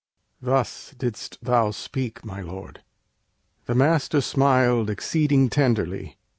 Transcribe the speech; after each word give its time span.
Thus 0.41 0.95
didst 0.97 1.37
thou 1.43 1.69
speak, 1.69 2.25
my 2.25 2.41
lord!" 2.41 2.81
The 3.65 3.75
Master 3.75 4.19
smiled 4.21 4.89
Exceeding 4.89 5.47
tenderly. 5.51 6.17